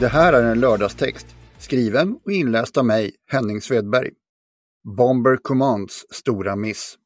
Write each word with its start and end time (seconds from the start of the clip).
Det 0.00 0.08
här 0.08 0.32
är 0.32 0.42
en 0.42 0.60
lördagstext 0.60 1.26
skriven 1.58 2.18
och 2.24 2.32
inläst 2.32 2.76
av 2.76 2.84
mig, 2.84 3.14
Henning 3.26 3.60
Svedberg. 3.60 4.10
Bomber 4.96 5.36
Commands 5.36 6.06
stora 6.10 6.56
miss. 6.56 6.96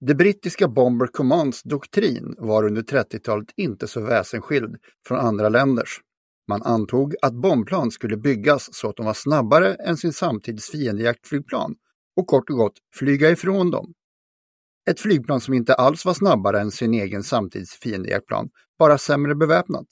Det 0.00 0.14
brittiska 0.14 0.68
Bomber 0.68 1.06
Commands 1.06 1.62
doktrin 1.62 2.34
var 2.38 2.64
under 2.64 2.82
30-talet 2.82 3.48
inte 3.56 3.88
så 3.88 4.00
väsensskild 4.00 4.76
från 5.06 5.18
andra 5.18 5.48
länders. 5.48 6.00
Man 6.48 6.62
antog 6.62 7.14
att 7.22 7.34
bombplan 7.34 7.90
skulle 7.90 8.16
byggas 8.16 8.68
så 8.72 8.88
att 8.88 8.96
de 8.96 9.06
var 9.06 9.14
snabbare 9.14 9.74
än 9.74 9.96
sin 9.96 10.12
samtids 10.12 10.70
fiendejaktflygplan 10.70 11.74
och 12.16 12.26
kort 12.26 12.50
och 12.50 12.56
gott 12.56 12.78
flyga 12.94 13.30
ifrån 13.30 13.70
dem. 13.70 13.92
Ett 14.90 15.00
flygplan 15.00 15.40
som 15.40 15.54
inte 15.54 15.74
alls 15.74 16.04
var 16.04 16.14
snabbare 16.14 16.60
än 16.60 16.70
sin 16.70 16.94
egen 16.94 17.22
samtids 17.22 17.72
fiendejaktplan, 17.72 18.50
bara 18.78 18.98
sämre 18.98 19.34
beväpnat. 19.34 19.86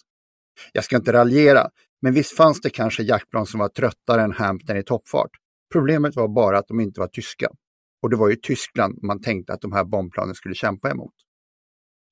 Jag 0.72 0.84
ska 0.84 0.96
inte 0.96 1.12
raljera, 1.12 1.70
men 2.02 2.14
visst 2.14 2.36
fanns 2.36 2.60
det 2.60 2.70
kanske 2.70 3.02
jaktplan 3.02 3.46
som 3.46 3.60
var 3.60 3.68
tröttare 3.68 4.22
än 4.22 4.32
Hampton 4.32 4.76
i 4.76 4.82
toppfart. 4.82 5.30
Problemet 5.72 6.16
var 6.16 6.28
bara 6.28 6.58
att 6.58 6.68
de 6.68 6.80
inte 6.80 7.00
var 7.00 7.08
tyska. 7.08 7.48
Och 8.02 8.10
det 8.10 8.16
var 8.16 8.28
ju 8.28 8.36
Tyskland 8.36 8.98
man 9.02 9.20
tänkte 9.20 9.52
att 9.52 9.60
de 9.60 9.72
här 9.72 9.84
bombplanen 9.84 10.34
skulle 10.34 10.54
kämpa 10.54 10.90
emot. 10.90 11.14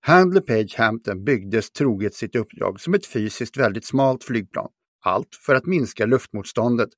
Handler 0.01 0.41
Page 0.41 0.75
Hampton 0.79 1.25
byggdes 1.25 1.71
troget 1.71 2.15
sitt 2.15 2.37
uppdrag 2.37 2.81
som 2.81 2.95
ett 2.95 3.07
fysiskt 3.07 3.57
väldigt 3.57 3.85
smalt 3.85 4.25
flygplan. 4.25 4.69
Allt 5.05 5.35
för 5.47 5.55
att 5.55 5.67
minska 5.67 6.07
luftmotståndet. 6.07 6.89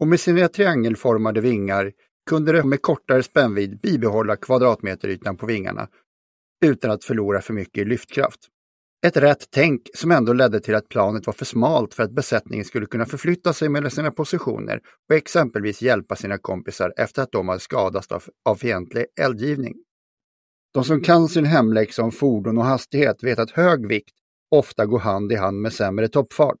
Och 0.00 0.08
med 0.08 0.20
sina 0.20 0.48
triangelformade 0.48 1.40
vingar 1.40 1.92
kunde 2.30 2.52
det 2.52 2.64
med 2.64 2.82
kortare 2.82 3.22
spännvidd 3.22 3.80
bibehålla 3.80 4.36
kvadratmeterytan 4.36 5.36
på 5.36 5.46
vingarna 5.46 5.88
utan 6.64 6.90
att 6.90 7.04
förlora 7.04 7.40
för 7.40 7.54
mycket 7.54 7.82
i 7.82 7.84
lyftkraft. 7.84 8.40
Ett 9.06 9.16
rätt 9.16 9.48
tänk 9.50 9.88
som 9.94 10.10
ändå 10.10 10.32
ledde 10.32 10.60
till 10.60 10.74
att 10.74 10.88
planet 10.88 11.26
var 11.26 11.32
för 11.32 11.44
smalt 11.44 11.94
för 11.94 12.02
att 12.02 12.12
besättningen 12.12 12.64
skulle 12.64 12.86
kunna 12.86 13.06
förflytta 13.06 13.52
sig 13.52 13.68
mellan 13.68 13.90
sina 13.90 14.10
positioner 14.10 14.80
och 15.08 15.14
exempelvis 15.16 15.82
hjälpa 15.82 16.16
sina 16.16 16.38
kompisar 16.38 16.92
efter 16.96 17.22
att 17.22 17.32
de 17.32 17.48
hade 17.48 17.60
skadats 17.60 18.12
av, 18.12 18.24
av 18.44 18.54
fientlig 18.54 19.06
eldgivning. 19.20 19.74
De 20.74 20.84
som 20.84 21.00
kan 21.00 21.28
sin 21.28 21.44
hemläxa 21.44 22.02
om 22.02 22.12
fordon 22.12 22.58
och 22.58 22.64
hastighet 22.64 23.22
vet 23.22 23.38
att 23.38 23.50
hög 23.50 23.88
vikt 23.88 24.14
ofta 24.50 24.86
går 24.86 24.98
hand 24.98 25.32
i 25.32 25.36
hand 25.36 25.60
med 25.60 25.72
sämre 25.72 26.08
toppfart. 26.08 26.58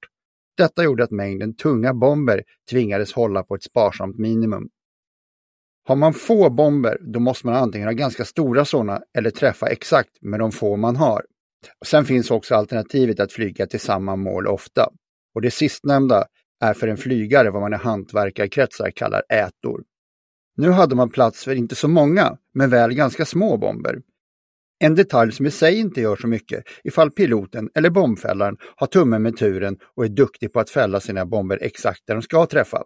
Detta 0.56 0.84
gjorde 0.84 1.04
att 1.04 1.10
mängden 1.10 1.56
tunga 1.56 1.94
bomber 1.94 2.42
tvingades 2.70 3.12
hålla 3.12 3.42
på 3.42 3.54
ett 3.54 3.62
sparsamt 3.62 4.18
minimum. 4.18 4.68
Har 5.84 5.96
man 5.96 6.14
få 6.14 6.50
bomber, 6.50 6.98
då 7.00 7.20
måste 7.20 7.46
man 7.46 7.56
antingen 7.56 7.88
ha 7.88 7.92
ganska 7.92 8.24
stora 8.24 8.64
sådana 8.64 9.02
eller 9.18 9.30
träffa 9.30 9.66
exakt 9.66 10.10
med 10.20 10.40
de 10.40 10.52
få 10.52 10.76
man 10.76 10.96
har. 10.96 11.22
Sen 11.86 12.04
finns 12.04 12.30
också 12.30 12.54
alternativet 12.54 13.20
att 13.20 13.32
flyga 13.32 13.66
till 13.66 13.80
samma 13.80 14.16
mål 14.16 14.46
ofta. 14.46 14.88
Och 15.34 15.42
det 15.42 15.50
sistnämnda 15.50 16.24
är 16.60 16.74
för 16.74 16.88
en 16.88 16.96
flygare 16.96 17.50
vad 17.50 17.62
man 17.62 17.72
i 17.72 17.76
hantverkarkretsar 17.76 18.90
kallar 18.90 19.22
ätor. 19.28 19.82
Nu 20.56 20.70
hade 20.70 20.94
man 20.94 21.10
plats 21.10 21.44
för 21.44 21.54
inte 21.54 21.74
så 21.74 21.88
många, 21.88 22.36
men 22.54 22.70
väl 22.70 22.94
ganska 22.94 23.24
små 23.24 23.56
bomber. 23.56 24.02
En 24.78 24.94
detalj 24.94 25.32
som 25.32 25.46
i 25.46 25.50
sig 25.50 25.78
inte 25.78 26.00
gör 26.00 26.16
så 26.16 26.26
mycket 26.26 26.64
ifall 26.84 27.10
piloten 27.10 27.70
eller 27.74 27.90
bombfällaren 27.90 28.56
har 28.76 28.86
tummen 28.86 29.22
med 29.22 29.36
turen 29.36 29.78
och 29.96 30.04
är 30.04 30.08
duktig 30.08 30.52
på 30.52 30.60
att 30.60 30.70
fälla 30.70 31.00
sina 31.00 31.26
bomber 31.26 31.58
exakt 31.62 32.02
där 32.06 32.14
de 32.14 32.22
ska 32.22 32.46
träffa. 32.46 32.84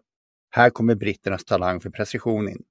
Här 0.51 0.71
kommer 0.71 0.95
britternas 0.95 1.45
talang 1.45 1.81
för 1.81 1.91
precision 1.91 2.49
in. 2.49 2.63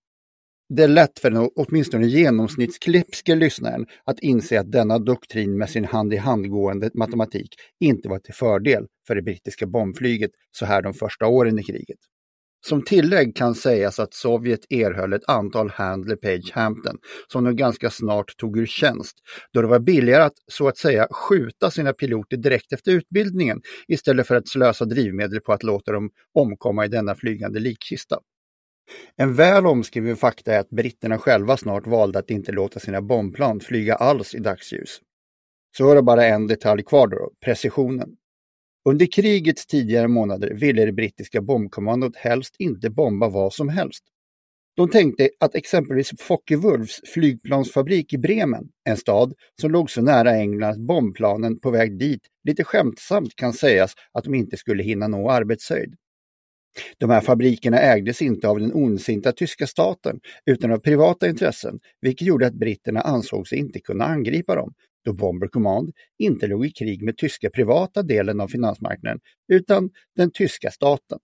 Det 0.70 0.84
är 0.84 0.88
lätt 0.88 1.20
för 1.20 1.30
den 1.30 1.50
åtminstone 1.56 2.08
genomsnittsklipske 2.08 3.36
lyssnaren 3.36 3.86
att 4.06 4.20
inse 4.20 4.60
att 4.60 4.72
denna 4.72 5.00
doktrin 5.00 5.58
med 5.58 5.70
sin 5.70 5.86
hand 5.86 6.14
i 6.14 6.18
handgående 6.18 6.90
matematik 6.94 7.56
inte 7.80 8.10
var 8.10 8.20
till 8.20 8.34
fördel 8.34 8.86
för 9.08 9.16
det 9.16 9.22
brittiska 9.22 9.68
bombflyget 9.68 10.32
så 10.52 10.66
här 10.66 10.82
de 10.82 10.94
första 10.94 11.28
åren 11.28 11.60
i 11.60 11.64
kriget. 11.64 11.98
Som 12.68 12.84
tillägg 12.84 13.36
kan 13.36 13.56
sägas 13.56 14.00
att 14.00 14.14
Sovjet 14.14 14.60
erhöll 14.70 15.14
ett 15.14 15.30
antal 15.30 15.70
Handley 15.70 16.18
Page 16.18 16.52
Hampton 16.54 16.98
som 17.32 17.44
de 17.44 17.56
ganska 17.56 17.90
snart 17.90 18.38
tog 18.38 18.58
ur 18.58 18.66
tjänst, 18.66 19.16
då 19.54 19.62
det 19.62 19.68
var 19.68 19.80
billigare 19.80 20.24
att 20.24 20.38
så 20.52 20.68
att 20.68 20.78
säga 20.78 21.08
skjuta 21.12 21.72
sina 21.72 21.94
piloter 21.94 22.38
direkt 22.38 22.74
efter 22.74 22.92
utbildningen 22.92 23.62
istället 23.88 24.28
för 24.28 24.36
att 24.36 24.48
slösa 24.48 24.86
drivmedel 24.86 25.40
på 25.42 25.54
att 25.54 25.64
låta 25.64 25.92
dem 25.92 26.10
omkomma 26.34 26.86
i 26.86 26.88
denna 26.88 27.16
flygande 27.16 27.60
likkista. 27.60 28.20
En 29.16 29.34
väl 29.34 29.66
omskriven 29.66 30.16
fakta 30.16 30.54
är 30.54 30.60
att 30.60 30.70
britterna 30.70 31.18
själva 31.18 31.58
snart 31.58 31.88
valde 31.88 32.20
att 32.20 32.30
inte 32.30 32.52
låta 32.52 32.80
sina 32.80 33.02
bombplan 33.02 33.60
flyga 33.60 33.96
alls 33.96 34.36
i 34.36 34.40
dagsljus. 34.40 35.02
Så 35.78 35.86
var 35.86 35.96
det 35.96 36.02
bara 36.02 36.26
en 36.26 36.48
detalj 36.48 36.84
kvar 36.84 37.08
då, 37.08 37.32
precisionen. 37.46 38.10
Under 38.90 39.06
krigets 39.06 39.66
tidigare 39.66 40.08
månader 40.08 40.54
ville 40.54 40.86
det 40.86 40.92
brittiska 40.92 41.42
bombkommandot 41.42 42.16
helst 42.16 42.56
inte 42.60 42.90
bomba 42.90 43.30
vad 43.30 43.54
som 43.54 43.70
helst. 43.70 44.04
De 44.76 44.90
tänkte 44.90 45.30
att 45.40 45.56
exempelvis 45.56 46.12
Focke-Wulfs 46.20 47.02
flygplansfabrik 47.14 48.14
i 48.14 48.18
Bremen, 48.18 48.70
en 48.84 48.98
stad 48.98 49.34
som 49.62 49.72
låg 49.72 49.90
så 49.90 50.02
nära 50.02 50.36
England 50.36 50.72
att 50.72 50.88
bombplanen 50.88 51.60
på 51.60 51.72
väg 51.72 52.00
dit 52.00 52.22
lite 52.44 52.64
skämtsamt 52.64 53.36
kan 53.36 53.54
sägas 53.54 53.94
att 54.12 54.24
de 54.24 54.36
inte 54.36 54.58
skulle 54.58 54.84
hinna 54.84 55.08
nå 55.08 55.30
arbetshöjd. 55.30 55.96
De 56.98 57.10
här 57.10 57.22
fabrikerna 57.22 57.80
ägdes 57.80 58.22
inte 58.22 58.48
av 58.48 58.60
den 58.60 58.74
ondsinta 58.74 59.32
tyska 59.32 59.68
staten 59.68 60.20
utan 60.46 60.72
av 60.72 60.78
privata 60.78 61.28
intressen, 61.28 61.80
vilket 62.02 62.28
gjorde 62.28 62.48
att 62.48 62.54
britterna 62.54 63.02
ansåg 63.02 63.48
sig 63.48 63.58
inte 63.58 63.80
kunna 63.80 64.06
angripa 64.06 64.56
dem, 64.56 64.74
då 65.06 65.14
Bomber 65.14 65.48
Command 65.48 65.92
inte 66.18 66.48
låg 66.48 66.66
i 66.66 66.72
krig 66.72 67.04
med 67.04 67.18
tyska 67.18 67.50
privata 67.50 68.04
delen 68.04 68.42
av 68.42 68.48
finansmarknaden, 68.48 69.20
utan 69.48 69.90
den 70.16 70.32
tyska 70.32 70.72
staten. 70.72 71.20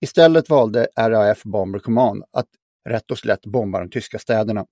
Istället 0.00 0.48
valde 0.48 0.88
RAF 0.96 1.42
Bomber 1.42 1.78
Command 1.78 2.24
att 2.32 2.48
rätt 2.88 3.10
och 3.10 3.18
slätt 3.18 3.46
bomba 3.46 3.80
de 3.80 3.90
tyska 3.90 4.18
städerna. 4.18 4.66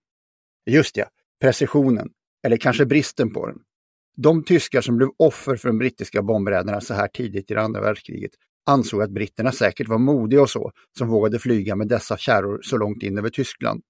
Just 0.71 0.97
ja, 0.97 1.05
precisionen, 1.41 2.11
eller 2.47 2.57
kanske 2.57 2.87
bristen 2.87 3.33
på 3.33 3.47
den. 3.47 3.59
De 4.17 4.45
tyskar 4.45 4.81
som 4.81 4.97
blev 4.97 5.09
offer 5.17 5.57
för 5.57 5.69
de 5.69 5.79
brittiska 5.79 6.23
bombräderna 6.23 6.81
så 6.81 6.95
här 6.95 7.09
tidigt 7.09 7.51
i 7.51 7.55
det 7.55 7.61
andra 7.61 7.81
världskriget 7.81 8.31
ansåg 8.67 9.03
att 9.03 9.11
britterna 9.11 9.53
säkert 9.53 9.89
var 9.89 9.99
modiga 9.99 10.43
och 10.43 10.51
så, 10.51 10.73
som 10.99 11.09
vågade 11.09 11.39
flyga 11.39 11.77
med 11.77 11.89
dessa 11.89 12.17
kärror 12.17 12.61
så 12.63 12.77
långt 12.77 13.03
in 13.03 13.19
över 13.19 13.31
Tyskland. 13.31 13.83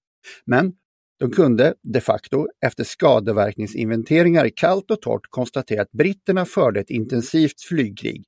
Men 0.45 0.73
de 1.19 1.31
kunde 1.31 1.75
de 1.83 2.01
facto 2.01 2.47
efter 2.61 2.85
skadeverkningsinventeringar 2.85 4.49
kallt 4.57 4.91
och 4.91 5.01
torrt 5.01 5.27
konstatera 5.31 5.83
att 5.83 5.93
britterna 5.93 6.45
förde 6.45 6.81
ett 6.81 6.91
intensivt 6.91 7.61
flygkrig 7.69 8.25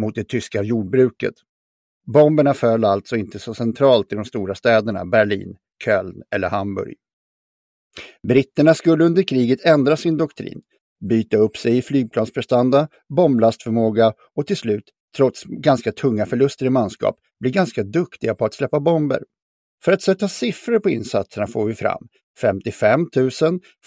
mot 0.00 0.14
det 0.14 0.24
tyska 0.24 0.62
jordbruket. 0.62 1.34
Bomberna 2.06 2.54
föll 2.54 2.84
alltså 2.84 3.16
inte 3.16 3.38
så 3.38 3.54
centralt 3.54 4.12
i 4.12 4.16
de 4.16 4.24
stora 4.24 4.54
städerna 4.54 5.04
Berlin, 5.04 5.56
Köln 5.84 6.22
eller 6.30 6.48
Hamburg. 6.48 6.94
Britterna 8.28 8.74
skulle 8.74 9.04
under 9.04 9.22
kriget 9.22 9.64
ändra 9.64 9.96
sin 9.96 10.16
doktrin, 10.16 10.62
byta 11.08 11.36
upp 11.36 11.56
sig 11.56 11.76
i 11.76 11.82
flygplansprestanda, 11.82 12.88
bomblastförmåga 13.08 14.12
och 14.34 14.46
till 14.46 14.56
slut 14.56 14.90
trots 15.16 15.44
ganska 15.44 15.92
tunga 15.92 16.26
förluster 16.26 16.66
i 16.66 16.70
manskap, 16.70 17.16
blir 17.40 17.52
ganska 17.52 17.82
duktiga 17.82 18.34
på 18.34 18.44
att 18.44 18.54
släppa 18.54 18.80
bomber. 18.80 19.22
För 19.84 19.92
att 19.92 20.02
sätta 20.02 20.28
siffror 20.28 20.78
på 20.78 20.90
insatserna 20.90 21.46
får 21.46 21.66
vi 21.66 21.74
fram 21.74 22.08
55 22.40 23.06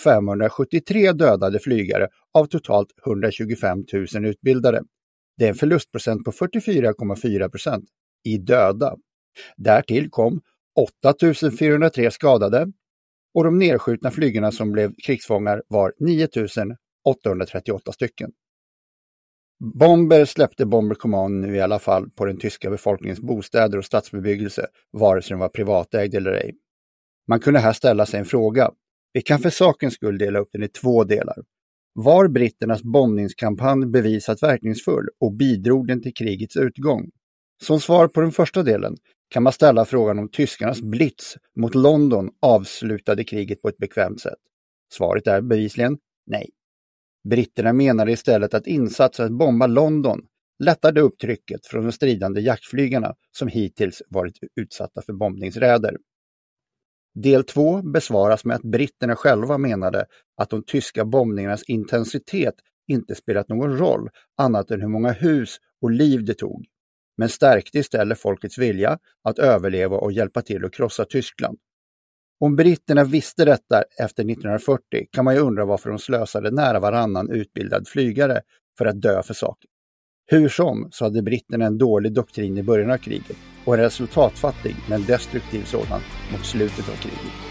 573 0.03 1.11
dödade 1.11 1.59
flygare 1.59 2.07
av 2.33 2.45
totalt 2.45 2.87
125 3.05 3.83
000 4.13 4.25
utbildade. 4.25 4.83
Det 5.37 5.45
är 5.45 5.49
en 5.49 5.55
förlustprocent 5.55 6.23
på 6.23 6.31
44,4 6.31 7.49
procent 7.49 7.85
i 8.23 8.37
döda. 8.37 8.95
Därtill 9.57 10.09
kom 10.09 10.41
8 11.03 11.13
403 11.59 12.11
skadade, 12.11 12.71
och 13.33 13.43
de 13.43 13.59
nedskjutna 13.59 14.11
flygarna 14.11 14.51
som 14.51 14.71
blev 14.71 14.93
krigsfångar 15.05 15.63
var 15.67 15.93
9 15.99 16.27
838 17.03 17.91
stycken. 17.91 18.31
Bomber 19.63 20.25
släppte 20.25 20.65
Bomber 20.65 20.95
Command 20.95 21.39
nu 21.39 21.55
i 21.55 21.61
alla 21.61 21.79
fall 21.79 22.09
på 22.09 22.25
den 22.25 22.37
tyska 22.37 22.69
befolkningens 22.69 23.19
bostäder 23.19 23.77
och 23.77 23.85
stadsbebyggelse, 23.85 24.67
vare 24.91 25.21
sig 25.21 25.29
den 25.29 25.39
var 25.39 25.49
privatägd 25.49 26.15
eller 26.15 26.31
ej. 26.31 26.51
Man 27.27 27.39
kunde 27.39 27.59
här 27.59 27.73
ställa 27.73 28.05
sig 28.05 28.19
en 28.19 28.25
fråga. 28.25 28.71
Vi 29.13 29.21
kan 29.21 29.39
för 29.39 29.49
sakens 29.49 29.93
skull 29.93 30.17
dela 30.17 30.39
upp 30.39 30.49
den 30.51 30.63
i 30.63 30.67
två 30.67 31.03
delar. 31.03 31.35
Var 31.93 32.27
britternas 32.27 32.83
bombningskampanj 32.83 33.85
bevisat 33.85 34.43
verkningsfull 34.43 35.07
och 35.19 35.33
bidrog 35.33 35.87
den 35.87 36.01
till 36.01 36.13
krigets 36.13 36.57
utgång? 36.57 37.09
Som 37.63 37.79
svar 37.79 38.07
på 38.07 38.21
den 38.21 38.31
första 38.31 38.63
delen 38.63 38.95
kan 39.29 39.43
man 39.43 39.53
ställa 39.53 39.85
frågan 39.85 40.19
om 40.19 40.29
tyskarnas 40.29 40.81
blitz 40.81 41.37
mot 41.55 41.75
London 41.75 42.29
avslutade 42.39 43.23
kriget 43.23 43.61
på 43.61 43.69
ett 43.69 43.77
bekvämt 43.77 44.21
sätt. 44.21 44.39
Svaret 44.93 45.27
är 45.27 45.41
bevisligen 45.41 45.97
nej. 46.25 46.49
Britterna 47.29 47.73
menade 47.73 48.11
istället 48.11 48.53
att 48.53 48.67
insatsen 48.67 49.25
att 49.25 49.31
bomba 49.31 49.67
London 49.67 50.21
lättade 50.63 51.01
upp 51.01 51.19
trycket 51.19 51.65
från 51.65 51.83
de 51.83 51.91
stridande 51.91 52.41
jaktflygarna 52.41 53.15
som 53.37 53.47
hittills 53.47 54.01
varit 54.09 54.37
utsatta 54.55 55.01
för 55.01 55.13
bombningsräder. 55.13 55.97
Del 57.15 57.43
2 57.43 57.81
besvaras 57.81 58.45
med 58.45 58.55
att 58.55 58.61
britterna 58.61 59.15
själva 59.15 59.57
menade 59.57 60.05
att 60.37 60.49
de 60.49 60.63
tyska 60.63 61.05
bombningarnas 61.05 61.63
intensitet 61.63 62.55
inte 62.87 63.15
spelat 63.15 63.49
någon 63.49 63.77
roll 63.77 64.09
annat 64.37 64.71
än 64.71 64.81
hur 64.81 64.87
många 64.87 65.11
hus 65.11 65.57
och 65.81 65.91
liv 65.91 66.25
det 66.25 66.33
tog, 66.33 66.65
men 67.17 67.29
stärkte 67.29 67.79
istället 67.79 68.19
folkets 68.19 68.57
vilja 68.57 68.99
att 69.23 69.39
överleva 69.39 69.97
och 69.97 70.11
hjälpa 70.11 70.41
till 70.41 70.65
att 70.65 70.73
krossa 70.73 71.05
Tyskland. 71.05 71.57
Om 72.43 72.55
britterna 72.55 73.03
visste 73.03 73.45
detta 73.45 73.83
efter 73.99 74.23
1940 74.23 75.05
kan 75.11 75.25
man 75.25 75.35
ju 75.35 75.41
undra 75.41 75.65
varför 75.65 75.89
de 75.89 75.99
slösade 75.99 76.51
nära 76.51 76.79
varannan 76.79 77.29
utbildad 77.29 77.87
flygare 77.87 78.41
för 78.77 78.85
att 78.85 79.01
dö 79.01 79.23
för 79.23 79.33
saken. 79.33 79.69
Hur 80.25 80.49
som 80.49 80.87
så 80.91 81.05
hade 81.05 81.21
britterna 81.21 81.65
en 81.65 81.77
dålig 81.77 82.13
doktrin 82.13 82.57
i 82.57 82.63
början 82.63 82.91
av 82.91 82.97
kriget 82.97 83.37
och 83.65 83.73
en 83.73 83.79
resultatfattig 83.79 84.75
men 84.89 85.05
destruktiv 85.05 85.63
sådan 85.63 86.01
mot 86.31 86.45
slutet 86.45 86.89
av 86.89 86.95
kriget. 86.95 87.50